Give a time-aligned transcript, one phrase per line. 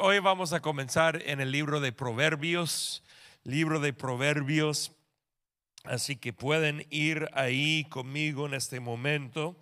[0.00, 3.02] Hoy vamos a comenzar en el libro de Proverbios,
[3.42, 4.92] libro de Proverbios.
[5.82, 9.56] Así que pueden ir ahí conmigo en este momento.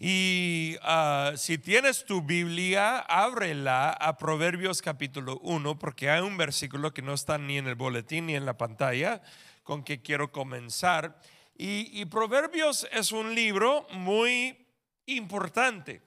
[0.00, 6.92] Y ah, si tienes tu Biblia, ábrela a Proverbios capítulo 1, porque hay un versículo
[6.92, 9.22] que no está ni en el boletín ni en la pantalla
[9.62, 11.20] con que quiero comenzar.
[11.56, 14.66] y Proverbios es un libro muy
[15.06, 16.02] importante.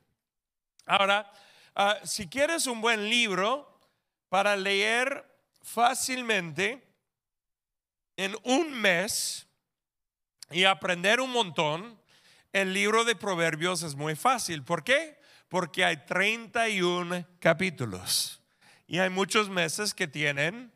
[0.86, 1.32] Ahora,
[1.78, 3.80] ah, si quieres un buen libro
[4.30, 5.26] para leer
[5.62, 6.84] fácilmente
[8.18, 9.48] en un mes
[10.52, 12.02] y aprender un montón,
[12.52, 14.64] el libro de Proverbios es muy fácil.
[14.64, 15.20] ¿Por qué?
[15.48, 18.42] Porque hay 31 capítulos
[18.88, 20.74] y hay muchos meses que tienen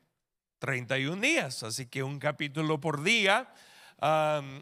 [0.59, 3.51] 31 días, así que un capítulo por día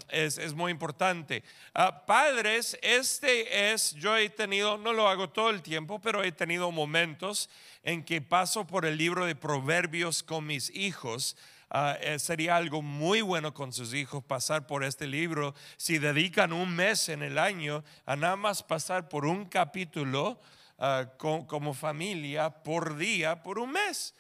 [0.10, 1.44] es, muy importante.
[1.74, 6.32] Ah, padres, este es, yo he tenido, no lo hago todo el tiempo, pero he
[6.32, 7.50] tenido momentos
[7.84, 11.38] en que paso por el libro de Proverbios con mis hijos.
[11.72, 15.54] Eh, sería algo muy bueno con sus hijos pasar por este libro.
[15.78, 20.42] Si dedican un mes en el año a nada más pasar por un capítulo
[20.80, 24.14] ah, como familia por día, por un mes.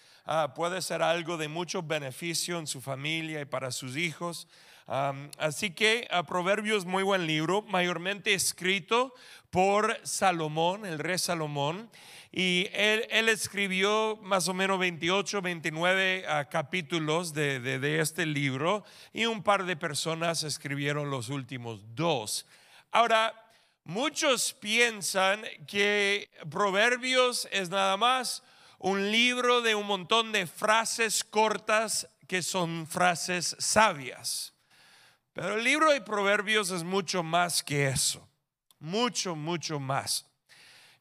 [0.56, 4.48] puede ser algo de mucho beneficio en su familia y para sus hijos
[5.38, 9.14] así que a Proverbios muy buen libro, mayormente escrito
[9.52, 11.90] por Salomón, el rey Salomón.
[12.32, 19.26] Y él, escribió más o menos 28, 29 ah, capítulos de, de, este libro y
[19.26, 22.46] un par de personas escribieron los últimos dos.
[22.92, 23.34] Ahora,
[23.84, 28.44] muchos piensan que Proverbios es nada más
[28.78, 34.54] un libro de un montón de frases cortas que son frases sabias.
[35.42, 38.28] Pero el libro de Proverbios es mucho más que eso,
[38.78, 40.30] mucho, mucho más.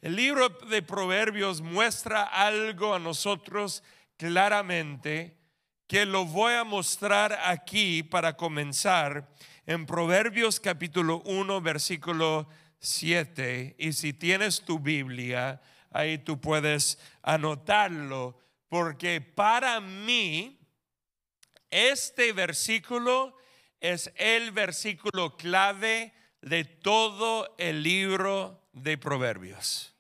[0.01, 3.83] El libro de Proverbios muestra algo a nosotros
[4.17, 5.37] claramente
[5.89, 9.29] que lo voy a mostrar aquí para comenzar
[9.67, 12.49] en Proverbios capítulo 1, versículo
[12.79, 13.75] 7.
[13.77, 15.61] Y si tienes tu Biblia,
[15.91, 18.39] ahí tú puedes anotarlo,
[18.69, 20.61] porque para mí
[21.71, 23.35] este versículo
[23.81, 26.13] es el versículo clave
[26.43, 29.95] de todo el libro de Proverbios.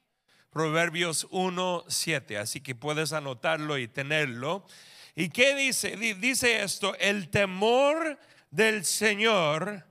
[0.51, 2.39] Proverbios 1, 7.
[2.39, 4.67] Así que puedes anotarlo y tenerlo.
[5.15, 5.97] ¿Y qué dice?
[5.97, 8.19] Dice esto, el temor
[8.51, 9.85] del Señor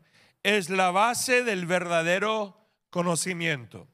[0.43, 2.57] es la base del verdadero
[2.89, 3.87] conocimiento.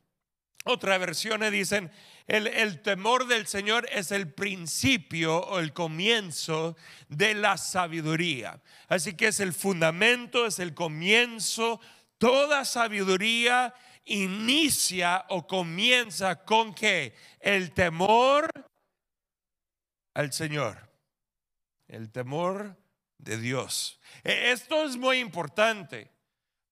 [0.63, 1.91] Otras versiones dicen,
[2.25, 6.77] el, temor del Señor es el principio o el comienzo
[7.09, 8.61] de la sabiduría.
[8.87, 11.81] Así que es el fundamento, es el comienzo.
[12.17, 13.73] Toda sabiduría
[14.05, 18.49] inicia o comienza con que el temor
[20.13, 20.89] al Señor,
[21.89, 22.77] el temor
[23.17, 23.99] de Dios.
[24.23, 26.09] E, esto es muy importante.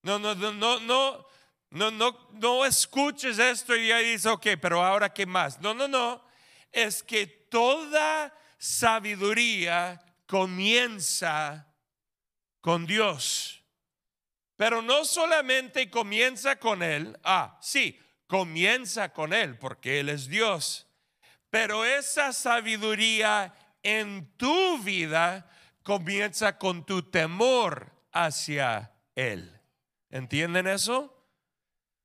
[0.02, 1.26] No, no, no, no,
[1.72, 5.60] no, no, no escuches esto y ya dices, ok, pero ahora qué más.
[5.60, 6.22] No, no, no.
[6.70, 11.66] Es que toda sabiduría comienza
[12.60, 13.64] con Dios.
[14.56, 17.18] Pero no solamente comienza con Él.
[17.24, 20.86] Ah, sí, comienza con Él porque Él es Dios.
[21.48, 25.50] Pero esa sabiduría en tu vida
[25.82, 29.58] comienza con tu temor hacia Él.
[30.10, 31.21] ¿Entienden eso?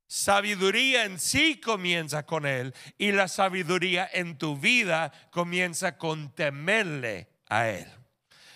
[0.07, 7.27] Sabiduría en sí comienza con Él y la sabiduría en tu vida comienza con temerle
[7.49, 7.87] a Él.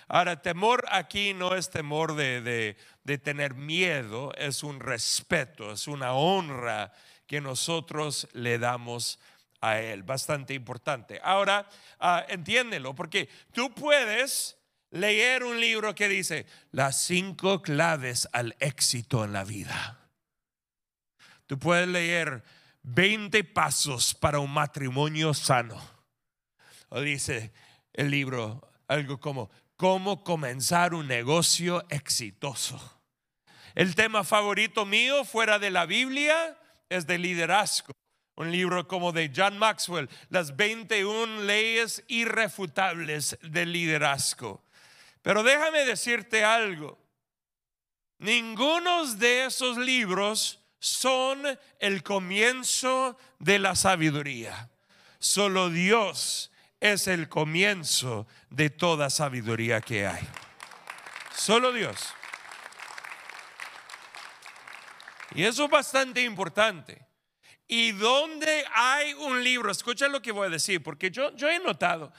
[0.07, 2.75] Ahora, temor aquí no es temor de,
[3.23, 6.91] tener miedo, es un respeto, es una honra
[7.27, 9.19] que nosotros le damos
[9.61, 10.03] a Él.
[10.03, 11.21] Bastante importante.
[11.23, 11.65] Ahora,
[12.01, 14.57] uh, entiéndelo, porque tú puedes
[14.89, 20.00] leer un libro que dice las cinco claves al éxito en la vida.
[21.51, 22.45] Tú puedes leer
[22.83, 25.75] 20 pasos para un matrimonio sano.
[26.87, 27.51] O dice
[27.91, 33.01] el libro algo como cómo comenzar un negocio exitoso.
[33.75, 36.57] El tema favorito mío fuera de la Biblia
[36.87, 37.91] es de liderazgo.
[38.37, 44.63] Un libro como de John Maxwell, las 21 leyes irrefutables del liderazgo.
[45.21, 46.97] Pero déjame decirte algo.
[48.19, 51.43] Ninguno de esos libros son
[51.79, 54.69] el comienzo de la sabiduría.
[55.19, 60.27] Solo Dios es el comienzo de toda sabiduría que hay.
[61.35, 61.95] Solo Dios.
[65.35, 67.05] Y eso es bastante importante.
[67.67, 71.59] Y donde hay un libro, escucha lo que voy a decir, porque yo, yo he
[71.59, 72.11] notado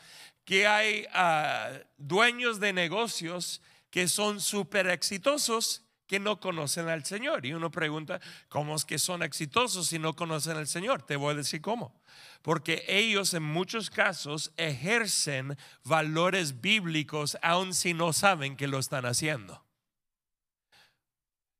[0.44, 3.60] que hay ah, dueños de negocios
[3.90, 7.46] que son súper exitosos que no conocen al Señor.
[7.46, 11.02] Y uno pregunta, ¿cómo es que son exitosos si no conocen al Señor?
[11.02, 12.00] Te voy a decir cómo.
[12.42, 19.06] Porque ellos en muchos casos ejercen valores bíblicos aun si no saben que lo están
[19.06, 19.64] haciendo.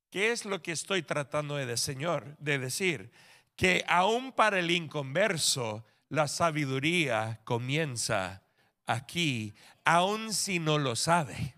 [0.09, 3.11] ¿Qué es lo que estoy tratando de, Señor, de decir?
[3.55, 8.43] Que aún para el inconverso, la sabiduría comienza
[8.85, 9.55] aquí,
[9.85, 11.55] aun si no lo sabe.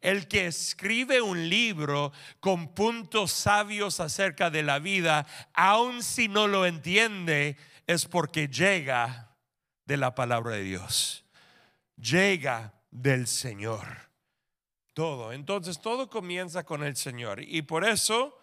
[0.00, 6.48] El que escribe un libro con puntos sabios acerca de la vida, aun si no
[6.48, 7.56] lo entiende,
[7.86, 9.36] es porque llega
[9.84, 11.24] de la palabra de Dios.
[11.96, 14.10] Llega del Señor
[14.94, 15.32] todo.
[15.32, 17.40] Entonces todo comienza con el Señor.
[17.42, 18.38] Y por eso,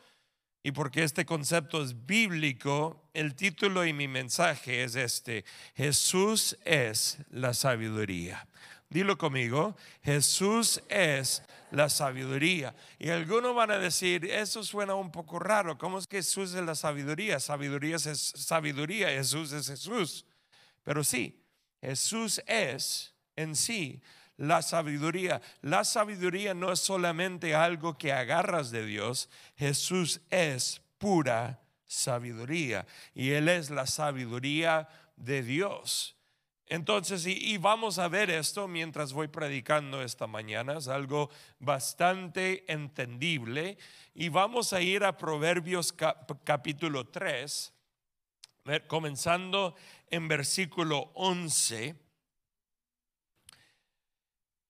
[0.63, 5.45] y porque este concepto es bíblico, el título y mi mensaje es este.
[5.75, 8.47] Jesús es la sabiduría.
[8.89, 12.73] Dilo conmigo, Jesús es la sabiduría.
[12.97, 16.63] Y algunos van a decir, eso suena un poco raro, ¿cómo es que Jesús es
[16.63, 17.39] la sabiduría?
[17.39, 20.25] Sabiduría es sabiduría, Jesús es Jesús.
[20.83, 21.43] Pero sí,
[21.81, 24.01] Jesús es en sí
[24.37, 25.41] la sabiduría.
[25.61, 33.31] La sabiduría no es solamente algo que agarras de Dios, Jesús es pura sabiduría y
[33.31, 36.16] Él es la sabiduría de Dios.
[36.69, 41.29] Entonces, y, vamos a ver esto mientras voy predicando esta mañana, es algo
[41.59, 43.77] bastante entendible.
[44.13, 45.93] Y vamos a ir a Proverbios
[46.43, 47.73] capítulo 3,
[48.87, 49.75] comenzando
[50.09, 51.95] en versículo 11.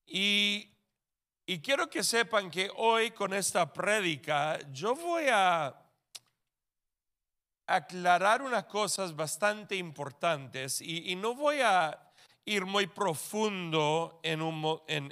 [0.05, 0.69] Y,
[1.63, 5.75] quiero que sepan que hoy con esta prédica yo voy a
[7.67, 11.99] aclarar unas cosas bastante importantes y, no voy a
[12.45, 14.41] ir muy profundo en,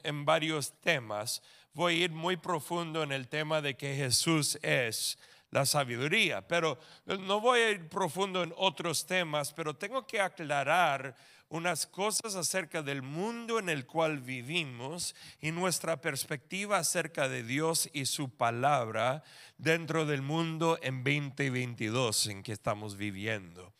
[0.04, 1.44] en, varios temas.
[1.74, 5.19] Voy a ir muy profundo en el tema de que Jesús es
[5.52, 11.16] la sabiduría, pero no voy a ir profundo en otros temas, pero tengo que aclarar
[11.56, 17.90] unas cosas acerca del mundo en el cual vivimos y nuestra perspectiva acerca de Dios
[17.94, 19.24] y su palabra
[19.57, 23.74] dentro del mundo en 2022 en que estamos viviendo.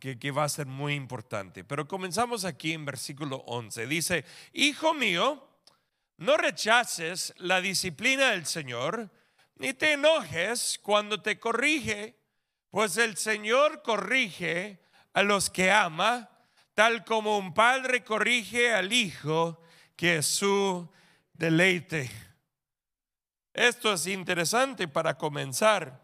[0.00, 1.62] que, que, va a ser muy importante.
[1.64, 3.86] Pero comenzamos aquí en versículo 11.
[3.86, 5.46] Dice, Hijo mío,
[6.16, 9.10] no rechaces la disciplina del Señor,
[9.56, 12.16] ni te enojes cuando te corrige,
[12.70, 14.80] pues el Señor corrige
[15.12, 16.30] a los que ama
[16.74, 19.60] tal como un padre corrige al hijo
[19.96, 20.88] que es su
[21.34, 22.10] deleite.
[23.52, 26.00] Esto es interesante para comenzar,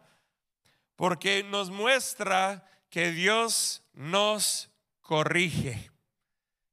[0.97, 4.71] porque nos muestra que Dios nos
[5.01, 5.91] corrige,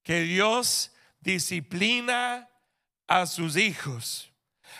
[0.03, 2.49] que Dios disciplina
[3.07, 4.31] a sus hijos.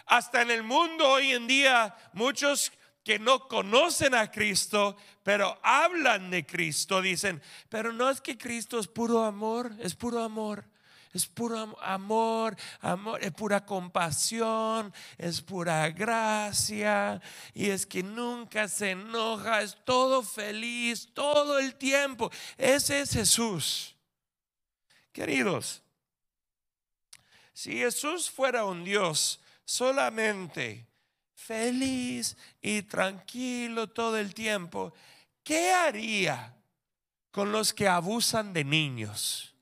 [0.06, 2.72] Hasta en el mundo hoy en día muchos
[3.04, 8.80] que no conocen a Cristo, pero hablan de Cristo, dicen, pero no es que Cristo
[8.80, 10.66] es puro amor, es puro amor.
[11.14, 17.22] Es puro amor, amor, es pura compasión, es pura gracia.
[17.54, 22.32] Y es que nunca se enoja, es todo feliz todo el tiempo.
[22.58, 23.96] Ese es Jesús.
[25.12, 25.84] Queridos,
[27.54, 30.88] si Jesús fuera un Dios solamente
[31.44, 34.94] feliz y tranquilo todo el tiempo,
[35.44, 36.56] ¿qué haría
[37.32, 39.54] con los que abusan de niños?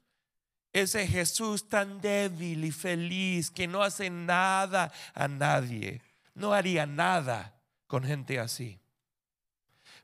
[0.73, 6.01] Ese Jesús tan débil y feliz que no hace nada a nadie,
[6.33, 8.79] no haría nada con gente así.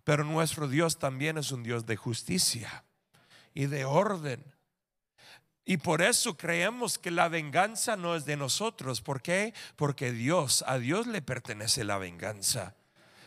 [0.04, 2.84] Pero nuestro Dios también es un Dios de justicia
[3.54, 4.44] y de orden
[5.70, 9.02] y por eso creemos que la venganza no es de nosotros.
[9.02, 9.54] ¿Por qué?
[9.76, 12.78] Porque Dios, a Dios le pertenece la venganza.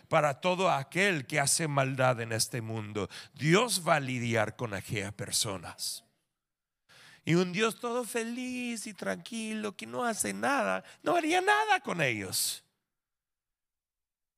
[0.09, 5.13] Para todo aquel que hace maldad en este mundo, Dios va a lidiar con aquellas
[5.13, 6.03] personas.
[7.27, 12.01] Y un Dios todo feliz y tranquilo que no hace nada, no haría nada con
[12.01, 12.65] ellos.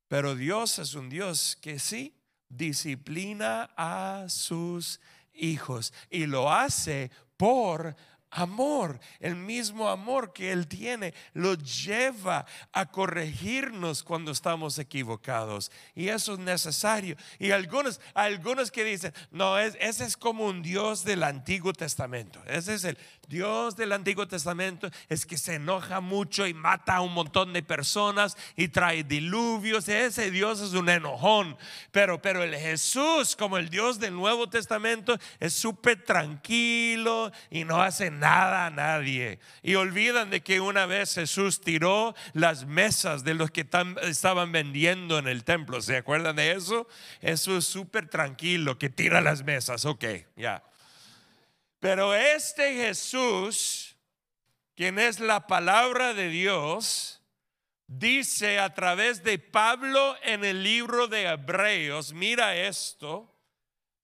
[0.09, 2.17] Pero Dios es un Dios que sí
[2.49, 4.99] disciplina a sus
[5.35, 7.97] hijos y lo hace por
[8.33, 15.71] amor, el mismo amor que Él tiene, lo lleva a corregirnos cuando estamos equivocados.
[15.95, 17.17] Y eso es necesario.
[17.39, 22.43] Y algunos, algunos que dicen, no, ese es como un Dios del Antiguo Testamento.
[22.47, 22.99] Ese es el
[23.33, 27.63] Dios del Antiguo Testamento, es que se enoja mucho y mata a un montón de
[27.63, 29.89] personas y trae diluvios.
[29.89, 31.57] Ese Dios es un enojón.
[31.93, 37.81] Pero, pero el Jesús, como el Dios del Nuevo Testamento, es súper tranquilo y no
[37.81, 39.41] hace nada a nadie.
[39.63, 43.67] Y olvidan de que una vez Jesús tiró las mesas de los que
[44.03, 45.81] estaban vendiendo en el templo.
[45.81, 46.87] ¿Se acuerdan de eso?
[47.23, 49.87] Eso es súper tranquilo, que tira las mesas.
[49.87, 50.05] Ok,
[50.37, 50.63] ya.
[51.83, 53.97] Pero este Jesús,
[54.77, 57.21] quien es la palabra de Dios,
[57.89, 63.35] dice a través de Pablo en el libro de Hebreos, mira esto,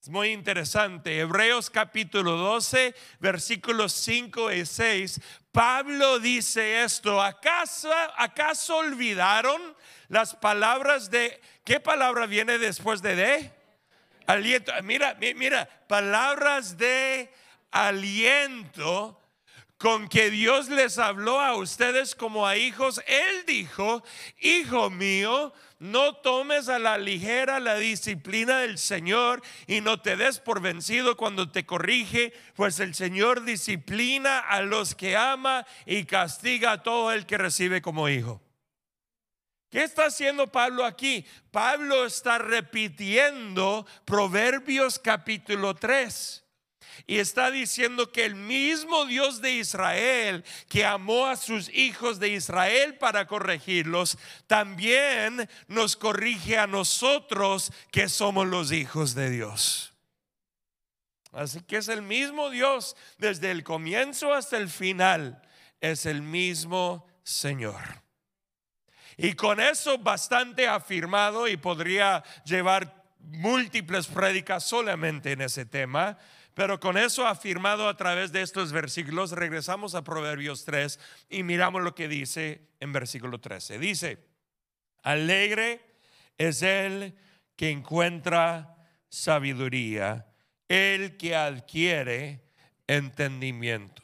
[0.03, 1.21] es muy interesante.
[1.21, 5.21] Hebreos capítulo 12, versículos 5 y 6.
[5.53, 9.63] Pablo dice esto, ¿acaso, acaso olvidaron
[10.09, 13.53] las palabras de, ¿qué palabra viene después de de?
[14.27, 14.73] Aliento.
[14.83, 17.33] Mira, mira, palabras de
[17.71, 19.19] aliento
[19.79, 23.01] con que Dios les habló a ustedes como a hijos.
[23.07, 24.03] Él dijo,
[24.41, 30.41] hijo mío, no tomes a la ligera la disciplina del Señor y no te des
[30.41, 36.73] por vencido cuando te corrige, pues el Señor disciplina a los que ama y castiga
[36.73, 38.43] a todo el que recibe como hijo.
[39.71, 41.25] ¿Qué está haciendo Pablo aquí?
[41.53, 46.48] Pablo está repitiendo Proverbios capítulo 3.
[47.07, 52.31] Y está diciendo que el mismo Dios de Israel, que amó a sus hijos de
[52.31, 59.95] Israel para corregirlos, también nos corrige a nosotros que somos los hijos de Dios.
[61.33, 65.43] Así que es el mismo Dios desde el comienzo hasta el final.
[65.81, 68.03] Es el mismo Señor.
[69.17, 76.17] Y con eso bastante afirmado y podría llevar múltiples prédicas solamente en ese tema,
[76.59, 80.99] pero con eso afirmado a través de estos versículos, regresamos a Proverbios 3
[81.31, 83.79] y miramos lo que dice en versículo 13.
[83.79, 84.27] Dice,
[85.05, 85.81] alegre
[86.37, 87.15] es el
[87.55, 88.77] que encuentra
[89.09, 90.27] sabiduría,
[90.67, 92.43] el que adquiere
[92.89, 94.03] entendimiento.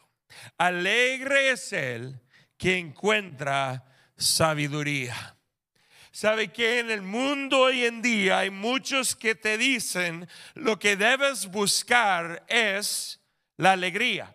[0.56, 2.20] Alegre es el
[2.56, 3.84] que encuentra
[4.16, 5.33] sabiduría.
[6.14, 10.94] ¿Sabe que en el mundo hoy en día hay muchos que te dicen lo que
[10.94, 13.18] debes buscar es
[13.56, 14.32] la alegría?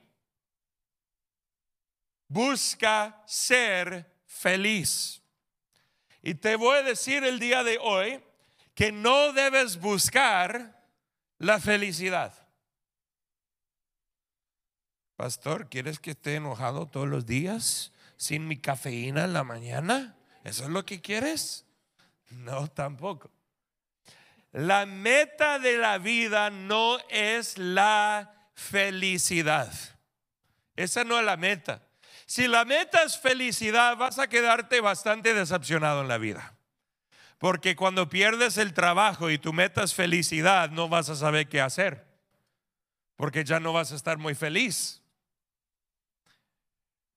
[2.28, 5.22] Busca ser feliz.
[6.22, 8.22] Y te voy a decir el día de hoy
[8.76, 10.86] que no debes buscar
[11.38, 12.34] la felicidad.
[15.16, 20.18] Pastor, ¿quieres que esté enojado todos los días sin mi cafeína en la mañana?
[20.44, 21.66] ¿Eso es lo que quieres?
[22.40, 23.32] No, tampoco.
[24.52, 29.72] La meta de la vida no es la felicidad.
[30.76, 31.84] Esa no es la meta.
[32.26, 36.56] Si la meta es felicidad, vas a quedarte bastante decepcionado en la vida.
[37.38, 41.62] Porque cuando pierdes el trabajo y tu meta es felicidad, no vas a saber qué
[41.62, 42.06] hacer.
[43.16, 44.99] Porque ya no vas a estar muy feliz.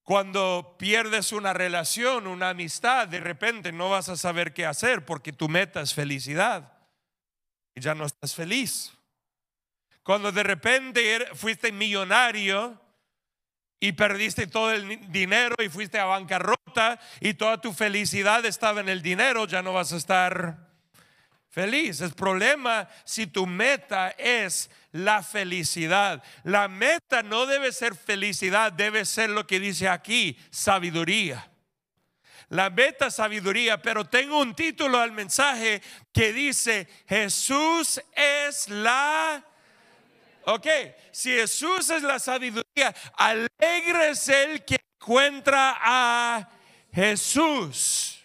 [0.02, 5.32] Cuando pierdes una relación, una amistad, de repente no vas a saber qué hacer porque
[5.32, 6.72] tu meta es felicidad
[7.74, 8.92] y ya no estás feliz.
[10.02, 12.80] Cuando de repente er, fuiste millonario
[13.78, 18.88] y perdiste todo el dinero y fuiste a bancarrota y toda tu felicidad estaba en
[18.88, 20.71] el dinero, ya no vas a estar
[21.52, 22.00] feliz.
[22.00, 26.22] El problema si tu meta es la felicidad.
[26.44, 31.48] La meta no debe ser felicidad, debe ser lo que dice aquí, sabiduría.
[32.48, 35.82] La meta sabiduría, pero tengo un título al mensaje
[36.12, 39.44] que dice, Jesús es la...
[40.44, 40.66] Ok,
[41.12, 46.48] si Jesús es la sabiduría, alegre es el que encuentra a
[46.92, 48.21] Jesús.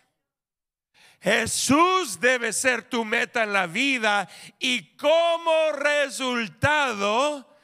[1.20, 7.58] Jesús debe ser tu meta en la vida y como resultado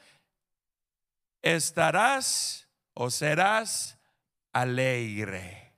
[1.40, 3.98] estarás o serás
[4.52, 5.72] alegre.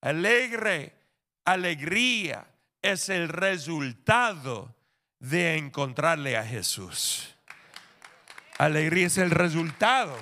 [0.00, 0.94] Alegre,
[1.44, 2.46] alegría
[2.82, 4.74] es el resultado
[5.18, 7.34] de encontrarle a Jesús.
[8.58, 10.16] Alegría es el resultado.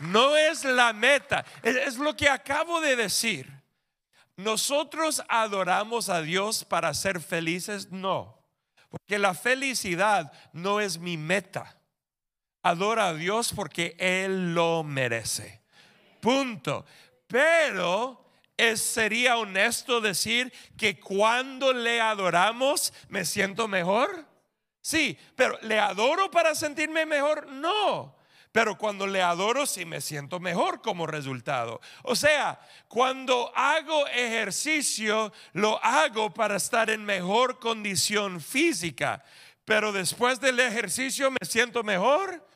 [0.00, 3.50] No es la meta, es, lo que acabo de decir.
[4.36, 7.90] ¿Nosotros adoramos a Dios para ser felices?
[7.90, 8.42] No,
[8.88, 11.76] porque la felicidad no es mi meta.
[12.62, 15.60] adora a Dios porque Él lo merece.
[16.20, 16.84] Punto.
[17.26, 18.24] Pero
[18.56, 24.26] es, sería honesto decir que cuando le adoramos me siento mejor.
[24.82, 27.46] Sí, pero ¿le adoro para sentirme mejor?
[27.46, 28.19] No.
[28.52, 31.80] Pero cuando le adoro sí me siento mejor como resultado.
[32.02, 39.22] O sea, cuando hago ejercicio, lo hago para estar en mejor condición física.
[39.64, 42.49] Pero después del ejercicio me siento mejor.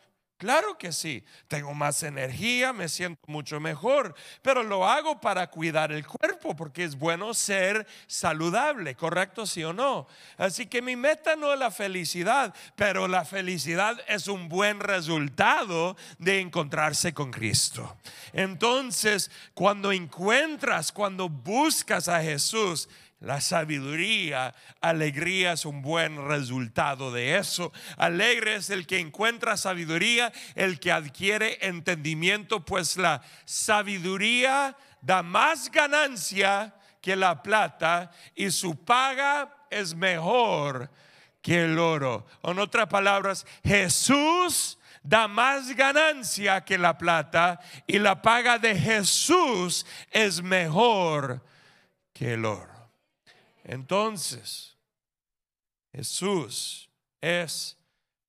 [0.44, 5.90] Claro que sí, tengo más energía, me siento mucho mejor, pero lo hago para cuidar
[5.90, 10.06] el cuerpo porque es bueno ser saludable, ¿correcto sí o no?
[10.36, 15.96] Así que mi meta no es la felicidad, pero la felicidad es un buen resultado
[16.18, 17.96] de encontrarse con Cristo.
[18.34, 22.90] Entonces, cuando encuentras, cuando buscas a Jesús,
[23.24, 27.72] la sabiduría, alegría es un buen resultado de eso.
[27.96, 35.70] Alegre es el que encuentra sabiduría, el que adquiere entendimiento, pues la sabiduría da más
[35.70, 40.90] ganancia que la plata y su paga es mejor
[41.40, 42.26] que el oro.
[42.42, 49.86] En otras palabras, Jesús da más ganancia que la plata y la paga de Jesús
[50.10, 51.42] es mejor
[52.12, 52.73] que el oro.
[53.64, 54.76] Entonces,
[55.92, 56.90] Jesús
[57.20, 57.78] es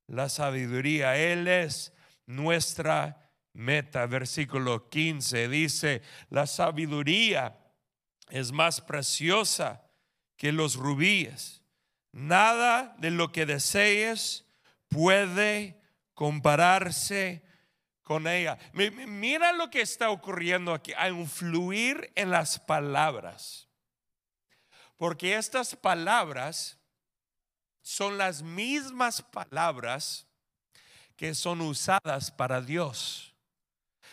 [0.07, 1.93] la sabiduría, Él es
[2.25, 4.05] nuestra meta.
[4.05, 7.57] Versículo 15 dice, la sabiduría
[8.29, 9.83] es más preciosa
[10.37, 11.61] que los rubíes.
[12.11, 14.45] Nada de lo que desees
[14.87, 15.81] puede
[16.13, 17.43] compararse
[18.03, 18.57] con ella.
[18.73, 23.67] Mira lo que está ocurriendo aquí, a influir en las palabras.
[24.97, 26.77] Porque estas palabras
[27.81, 30.25] son las mismas palabras
[31.15, 33.33] que son usadas para Dios.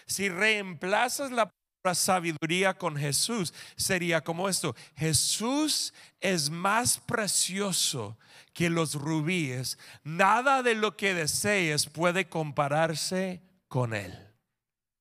[0.06, 4.76] Si reemplazas la palabra sabiduría con Jesús, sería como esto.
[4.96, 8.18] Jesús es más precioso
[8.52, 9.78] que los rubíes.
[10.04, 14.16] Nada de lo que desees puede compararse con Él.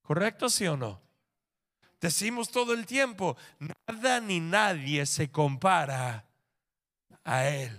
[0.01, 1.01] ¿Correcto, sí o no?
[2.01, 6.25] Decimos todo el tiempo, nada ni nadie se compara
[7.24, 7.77] a Él.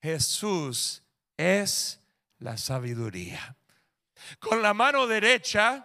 [0.00, 1.02] Jesús
[1.36, 2.00] es
[2.38, 3.56] la sabiduría.
[4.38, 5.84] Con la mano derecha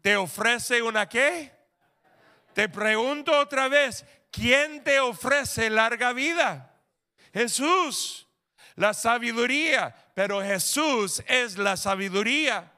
[0.00, 1.52] te ofrece una qué?
[2.54, 6.74] Te pregunto otra vez, ¿quién te ofrece larga vida?
[7.34, 8.26] Jesús,
[8.76, 12.72] la sabiduría, pero Jesús es la sabiduría.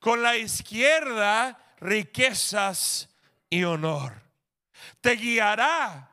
[0.00, 3.08] Con la izquierda riquezas
[3.50, 4.22] y honor.
[5.00, 6.10] Te guiará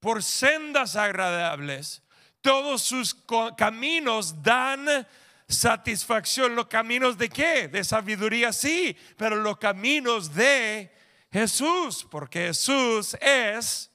[0.00, 2.02] por sendas agradables.
[2.40, 3.16] Todos sus
[3.56, 5.06] caminos dan
[5.48, 6.54] satisfacción.
[6.54, 7.68] ¿Los caminos de qué?
[7.68, 10.92] De sabiduría, sí, pero los caminos de
[11.32, 13.90] Jesús, porque Jesús es,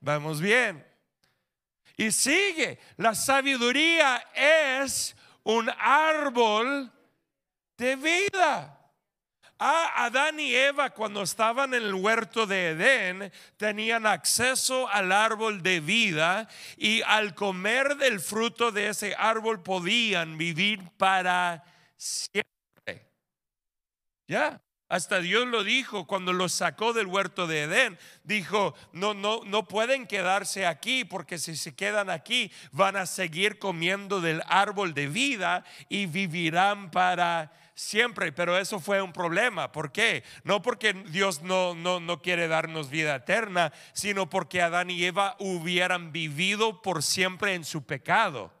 [0.00, 0.86] vamos bien.
[1.96, 6.90] Y sigue, la sabiduría es un árbol
[7.76, 8.79] de vida.
[9.60, 15.80] Adán y Eva cuando estaban en el huerto de Edén tenían acceso al árbol de
[15.80, 21.62] vida y al comer del fruto de ese árbol podían vivir para
[21.96, 23.06] siempre.
[24.26, 24.62] Ya.
[24.88, 27.98] Hasta Dios lo dijo cuando los sacó del huerto de Edén.
[28.24, 33.60] Dijo, no, no, no pueden quedarse aquí porque si se quedan aquí van a seguir
[33.60, 37.69] comiendo del árbol de vida y vivirán para siempre,
[38.34, 39.72] pero eso fue un problema.
[39.72, 40.22] ¿Por qué?
[40.44, 45.36] No porque Dios no, no, no quiere darnos vida eterna, sino porque Adán y Eva
[45.38, 48.52] hubieran vivido por siempre en su pecado.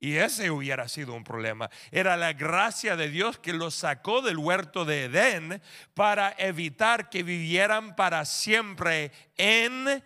[0.00, 1.70] Y ese hubiera sido un problema.
[1.90, 5.62] Era la gracia de Dios que los sacó del huerto de Edén
[5.94, 10.04] para evitar que vivieran para siempre en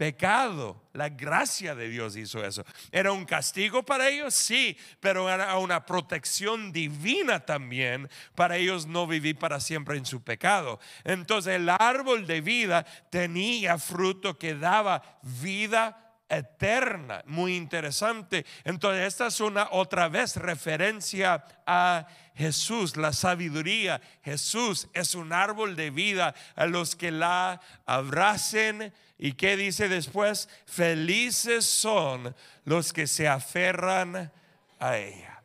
[0.00, 0.80] pecado.
[0.94, 2.64] La gracia de Dios hizo eso.
[2.90, 4.34] ¿Era un castigo para ellos?
[4.34, 10.22] Sí, pero era una protección divina también para ellos no vivir para siempre en su
[10.22, 10.80] pecado.
[11.04, 15.02] Entonces el árbol de vida tenía fruto que daba
[15.42, 17.22] vida eterna.
[17.26, 18.46] Muy interesante.
[18.64, 24.00] Entonces, esta es una otra vez referencia a Jesús, la sabiduría.
[24.22, 30.48] Jesús es un árbol de vida a los que la abracen ¿Y qué dice después?
[30.64, 34.32] Felices son los que se aferran
[34.78, 35.44] a ella.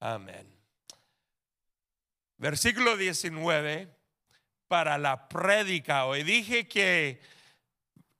[0.00, 0.52] Amén.
[2.38, 3.88] Versículo 19
[4.66, 6.06] para la prédica.
[6.06, 7.20] Hoy dije que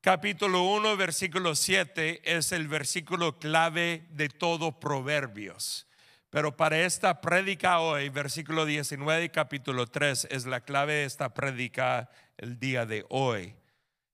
[0.01, 5.89] capítulo 1, versículo 7 es el versículo clave de todo Proverbios.
[6.37, 11.33] Pero para esta prédica hoy, versículo 19 y capítulo 3 es la clave de esta
[11.33, 13.57] prédica el día de hoy,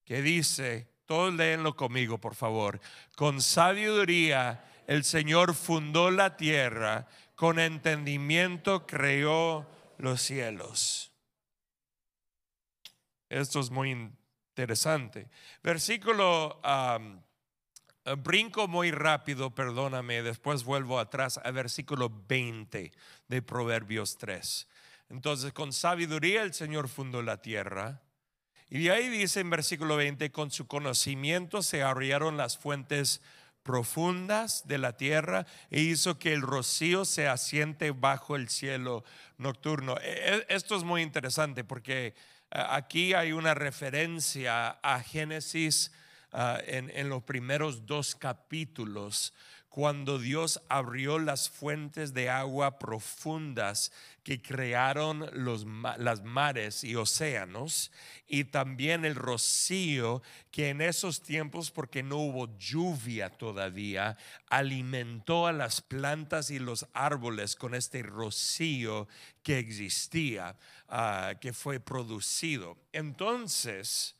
[0.04, 2.80] que dice, todos léenlo conmigo, por favor,
[3.16, 9.66] con sabiduría el Señor fundó la tierra, con entendimiento creó
[9.98, 11.10] los cielos.
[13.30, 15.28] Esto es muy interesante.
[15.60, 16.60] Versículo,
[18.18, 22.92] brinco muy rápido, perdóname, después vuelvo atrás a versículo 20
[23.28, 24.68] de Proverbios 3.
[25.10, 28.02] Entonces, con sabiduría el Señor fundó la tierra.
[28.68, 33.20] Y de ahí dice en versículo 20, con su conocimiento se abrieron las fuentes
[33.62, 39.04] profundas de la tierra e hizo que el rocío se asiente bajo el cielo
[39.38, 39.98] nocturno.
[39.98, 42.14] E, e, esto es muy interesante porque eh,
[42.50, 45.92] aquí hay una referencia a Génesis
[46.32, 49.32] ah, en, en los primeros dos capítulos
[49.72, 53.90] cuando Dios abrió las fuentes de agua profundas
[54.22, 55.66] que crearon los,
[55.96, 57.90] las mares y océanos,
[58.26, 64.18] y también el rocío que en esos tiempos, porque no hubo lluvia todavía,
[64.50, 69.08] alimentó a las plantas y los árboles con este rocío
[69.42, 70.54] que existía,
[70.88, 72.76] ah, que fue producido.
[72.92, 74.16] Entonces,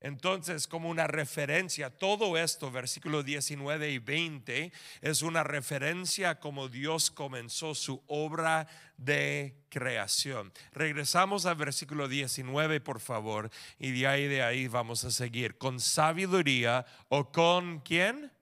[0.00, 6.68] entonces, como una referencia, todo esto, versículos 19 y 20, es una referencia a cómo
[6.68, 10.54] Dios comenzó su obra de creación.
[10.72, 15.58] Regresamos al versículo 19, por favor, y de ahí de ahí vamos a seguir.
[15.58, 18.32] Con sabiduría o con quién?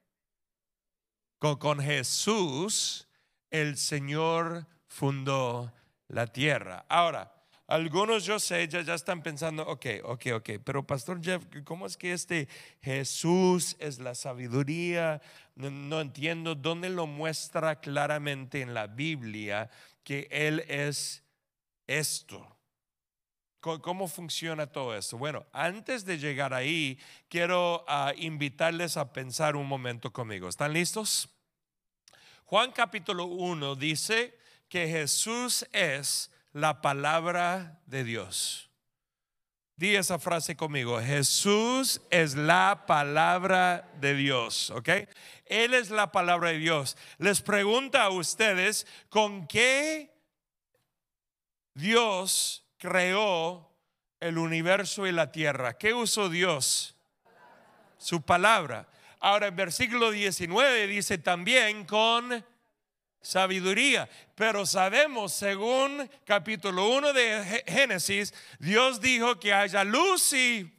[1.40, 3.08] Con, con Jesús,
[3.50, 5.72] el Señor fundó
[6.06, 6.86] la tierra.
[6.88, 7.32] Ahora,
[7.68, 11.98] algunos yo sé, ya, ya están pensando, ok, ok, ok, pero Pastor Jeff, ¿cómo es
[11.98, 12.48] que este
[12.80, 15.20] Jesús es la sabiduría?
[15.54, 19.68] No, entiendo dónde lo muestra claramente en la Biblia
[20.02, 21.22] que Él es
[21.86, 22.56] esto.
[23.60, 25.18] ¿Cómo funciona todo esto?
[25.18, 30.48] Bueno, antes de llegar ahí, quiero ah, invitarles a pensar un momento conmigo.
[30.48, 31.28] ¿Están listos?
[32.46, 34.38] Juan capítulo 1 dice
[34.70, 38.68] que Jesús es la palabra de Dios.
[39.76, 41.00] Di esa frase conmigo.
[41.00, 44.88] Jesús es la palabra de Dios, ¿ok?
[45.46, 46.96] Él es la palabra de Dios.
[47.18, 50.12] Les pregunta a ustedes, ¿con qué
[51.74, 53.70] Dios creó
[54.18, 55.78] el universo y la tierra?
[55.78, 56.96] ¿Qué usó Dios?
[57.98, 58.88] Su palabra.
[59.20, 62.44] Ahora en versículo 19 dice también con
[63.20, 64.08] sabiduría.
[64.34, 70.72] Pero sabemos, según capítulo 1 de Génesis, Dios dijo que haya luz y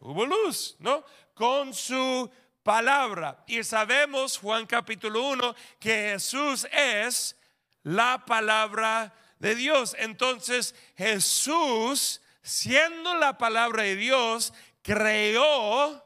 [0.00, 1.04] hubo luz, ¿no?
[1.34, 2.30] Con su
[2.62, 3.44] palabra.
[3.46, 7.36] Y sabemos, Juan capítulo 1, que Jesús es
[7.82, 9.94] la palabra de Dios.
[9.98, 16.04] Entonces Jesús, siendo la palabra de Dios, creó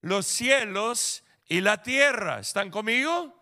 [0.00, 2.40] los cielos y la tierra.
[2.40, 3.35] ¿Están conmigo?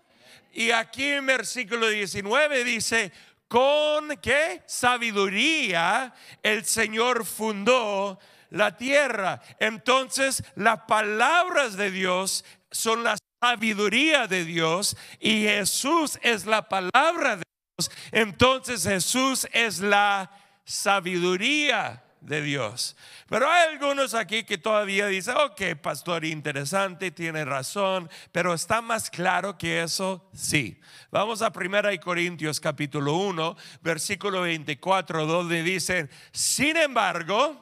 [0.54, 3.12] Y aquí en versículo 19 dice,
[3.48, 9.42] con qué sabiduría el Señor fundó la tierra.
[9.58, 17.36] Entonces las palabras de Dios son la sabiduría de Dios y Jesús es la palabra
[17.36, 17.42] de
[17.76, 17.90] Dios.
[18.12, 20.30] Entonces Jesús es la
[20.64, 22.96] sabiduría de Dios.
[23.28, 29.10] Pero hay algunos aquí que todavía dicen, ok, pastor, interesante, tiene razón, pero está más
[29.10, 30.80] claro que eso, sí.
[31.10, 37.60] Vamos a 1 Corintios capítulo 1, versículo 24, donde dicen, sin embargo,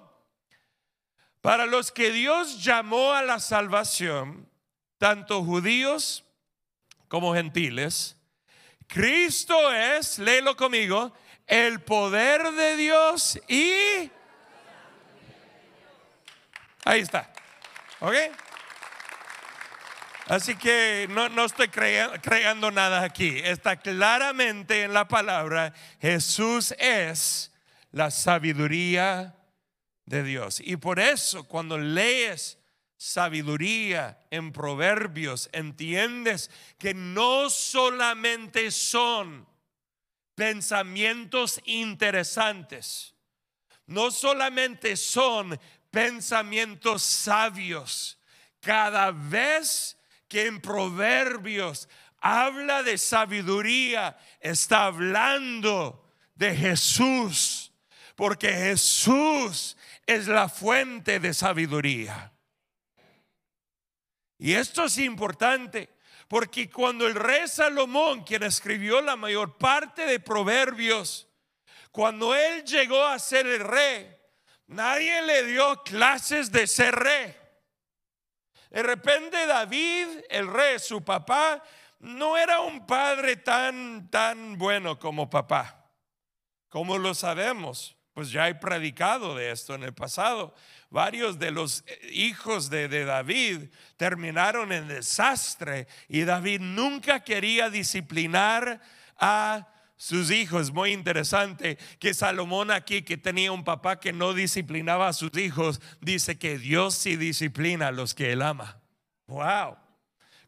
[1.41, 4.49] para los que Dios llamó a la salvación,
[4.99, 6.25] tanto judíos
[7.09, 8.17] como gentiles,
[8.87, 11.13] Cristo es, léelo conmigo,
[11.47, 14.11] el poder de Dios y
[16.85, 17.33] Ahí está.
[18.01, 18.15] ¿Ok?
[20.27, 23.39] Así que no, no estoy creando nada aquí.
[23.43, 27.53] Está claramente en la palabra, Jesús es
[27.91, 29.37] la sabiduría
[30.07, 30.61] de Dios.
[30.61, 32.59] Y por eso cuando lees
[32.97, 39.47] sabiduría en proverbios, entiendes que no solamente son
[40.35, 43.15] pensamientos interesantes,
[43.87, 45.59] no solamente son
[45.93, 48.19] pensamientos sabios.
[48.61, 51.89] Cada vez que en Proverbios
[52.21, 57.73] habla de sabiduría, está hablando de Jesús,
[58.17, 59.77] porque Jesús
[60.07, 62.33] es la fuente de sabiduría.
[64.39, 65.89] Y esto es importante
[66.33, 71.29] porque cuando el rey Salomón, quien escribió la mayor parte de proverbios,
[71.91, 74.17] cuando él llegó a ser el rey,
[74.73, 77.37] nadie le dio clases de ser rey.
[78.71, 81.63] De repente David, el rey, su papá,
[82.01, 85.91] no era un padre tan, tan bueno como papá.
[86.69, 90.55] Como lo sabemos, pues ya he predicado de esto en el pasado.
[90.91, 98.81] Varios de los hijos de, de David terminaron en desastre y David nunca quería disciplinar
[99.19, 99.72] a
[100.03, 100.73] sus hijos.
[100.73, 105.81] Muy interesante que Salomón aquí, que tenía un papá que no disciplinaba a sus hijos,
[106.01, 108.81] dice que Dios sí disciplina a los que él ama.
[109.29, 109.77] Wow.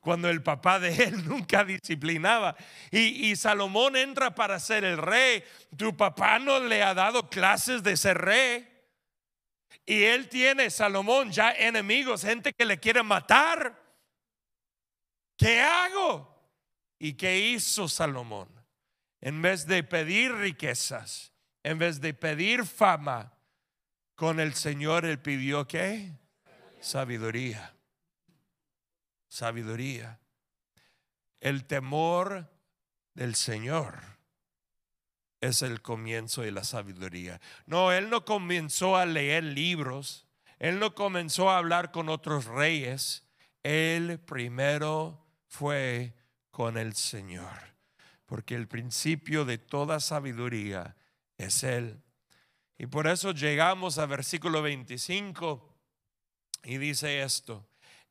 [0.01, 2.57] Cuando el papá de él nunca disciplinaba.
[2.91, 5.45] Y, y Salomón entra para ser el rey.
[5.77, 8.69] Tu papá no le ha dado clases de ser rey.
[9.87, 13.81] Y él tiene, Salomón, ya enemigos, gente que le quiere matar.
[15.37, 16.29] ¿Qué hago?
[16.99, 18.54] ¿Y qué hizo Salomón?
[19.25, 21.33] En vez de pedir riquezas,
[21.63, 23.33] en vez de pedir fama,
[24.15, 26.13] con el Señor él pidió qué?
[26.83, 27.75] Sabiduría.
[29.29, 30.21] Sabiduría.
[31.41, 32.51] El temor
[33.15, 33.99] del Señor
[35.41, 37.41] es el comienzo de la sabiduría.
[37.65, 40.27] No, él no comenzó a leer libros,
[40.59, 43.27] él no comenzó a hablar con otros reyes,
[43.63, 46.13] él primero fue
[46.51, 47.74] con el Señor,
[48.27, 50.97] porque el principio de toda sabiduría
[51.39, 52.03] es Él.
[52.79, 55.77] Y por eso llegamos a versículo 25
[56.65, 57.67] y dice esto,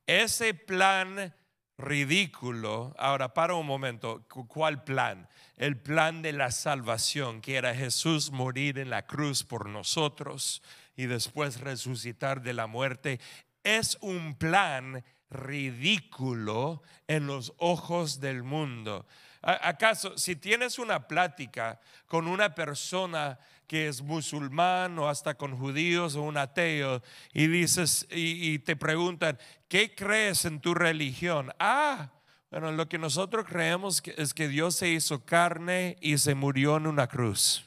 [0.06, 1.34] ese plan
[1.76, 5.28] ridículo, ahora para un momento, ¿cuál plan?
[5.56, 10.62] el plan de la salvación, que era Jesús morir en la cruz por nosotros
[10.96, 13.20] y después resucitar de la muerte,
[13.62, 19.06] es un plan ridículo en los ojos del mundo.
[19.46, 26.16] ¿Acaso si tienes una plática con una persona que es musulmán o hasta con judíos
[26.16, 27.02] o un ateo
[27.34, 31.52] y dices y, te preguntan, ¿qué crees en tu religión?
[31.58, 32.10] Ah,
[32.50, 36.86] bueno, lo que nosotros creemos es que Dios se hizo carne y se murió en
[36.86, 37.66] una cruz.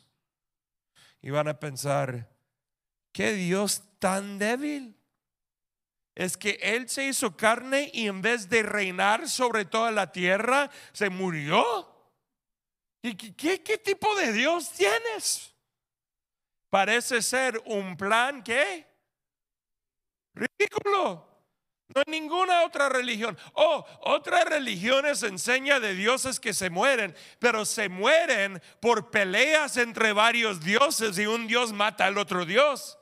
[1.22, 2.28] Y van a pensar,
[3.12, 4.97] ¿qué Dios tan débil?
[6.18, 10.68] Es que Él se hizo carne y en vez de reinar sobre toda la tierra,
[10.92, 11.64] se murió.
[13.04, 15.54] ¿Y qué, tipo de Dios tienes?
[16.72, 18.88] Parece ser un plan que
[20.34, 21.24] ridículo.
[21.94, 23.38] No hay ninguna otra religión.
[23.54, 30.14] Oh, otras religiones enseña de dioses que se mueren, pero se mueren por peleas entre
[30.14, 32.98] varios dioses y un dios mata al otro dios.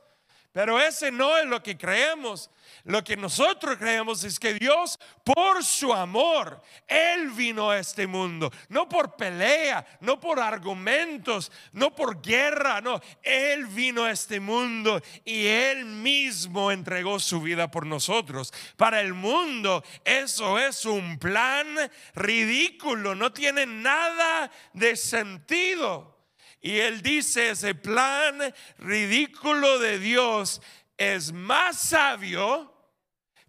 [0.52, 2.50] Pero ese no es lo que creemos.
[2.86, 8.52] Lo que nosotros creemos es que Dios, por su amor, Él vino a este mundo.
[8.68, 13.00] No por pelea, no por argumentos, no por guerra, no.
[13.24, 18.54] Él vino a este mundo y Él mismo entregó su vida por nosotros.
[18.76, 21.66] Para el mundo eso es un plan
[22.14, 26.16] ridículo, no tiene nada de sentido.
[26.60, 30.62] Y Él dice, ese plan ridículo de Dios
[30.96, 32.75] es más sabio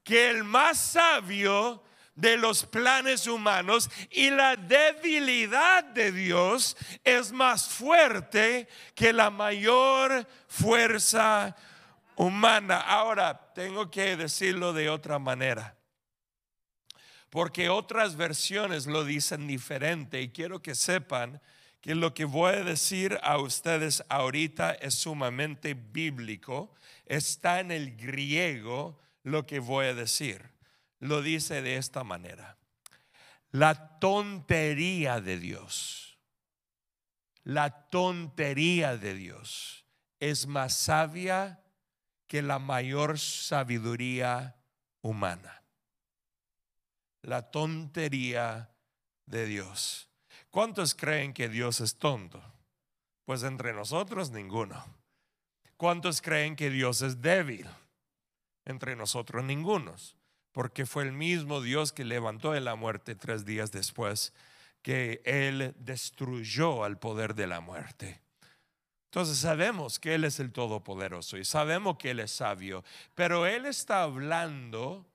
[0.08, 1.84] que el más sabio
[2.16, 10.26] de los planes humanos y la debilidad de Dios es más fuerte que la mayor
[10.48, 11.54] fuerza
[12.16, 12.80] humana.
[12.80, 15.76] Ahora, tengo que decirlo de otra manera,
[17.30, 21.42] porque otras versiones lo dicen diferente y quiero que sepan
[21.82, 26.74] que lo que voy a decir a ustedes ahorita es sumamente bíblico,
[27.06, 30.42] está en el griego lo que voy a decir.
[31.00, 32.58] Lo dice de esta manera.
[33.52, 36.18] La tontería de Dios,
[37.44, 39.86] la tontería de Dios
[40.20, 41.62] es más sabia
[42.28, 44.56] que la mayor sabiduría
[45.02, 45.64] humana.
[47.22, 48.72] La tontería
[49.26, 50.10] de Dios.
[50.50, 52.42] ¿Cuántos creen que Dios es tonto?
[53.26, 54.86] Pues entre nosotros ninguno.
[55.76, 57.68] ¿Cuántos creen que Dios es débil?
[58.68, 60.18] Entre nosotros ningunos,
[60.52, 64.34] porque fue el mismo Dios que levantó de la muerte tres días después
[64.82, 68.22] que Él destruyó al poder de la muerte.
[69.06, 72.84] Entonces sabemos que Él es el Todopoderoso y sabemos que Él es sabio,
[73.16, 75.06] pero Él está hablando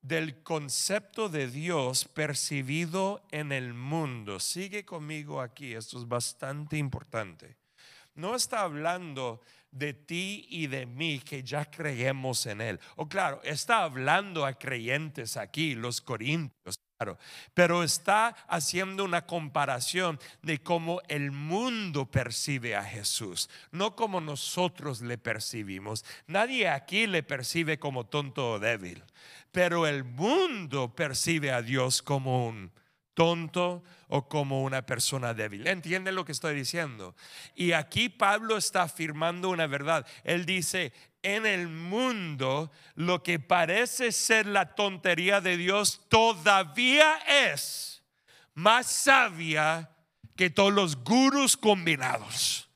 [0.00, 4.38] del concepto de Dios percibido en el mundo.
[4.38, 7.56] Sigue conmigo aquí, esto es bastante importante.
[8.14, 9.40] no está hablando
[9.72, 12.78] de ti y de mí que ya creemos en Él.
[12.96, 17.18] O claro, está hablando a creyentes aquí, los corintios, claro,
[17.54, 25.00] pero está haciendo una comparación de cómo el mundo percibe a Jesús, no como nosotros
[25.00, 26.04] le percibimos.
[26.26, 29.02] Nadie aquí le percibe como tonto o débil,
[29.50, 32.70] pero el mundo percibe a Dios como un
[33.14, 35.66] tonto o como una persona débil.
[35.66, 37.14] ¿Entienden lo que estoy diciendo?
[37.54, 40.06] Y aquí Pablo está afirmando una verdad.
[40.24, 48.02] Él dice, en el mundo lo que parece ser la tontería de Dios todavía es
[48.54, 49.90] más sabia
[50.36, 52.68] que todos los gurus combinados.